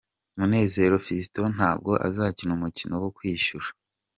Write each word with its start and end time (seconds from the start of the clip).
Munezero 0.37 0.95
Fiston 1.05 1.49
ntabwo 1.57 1.91
azakina 2.07 2.51
umukino 2.57 2.93
wo 3.03 3.09
kwishyura. 3.17 3.67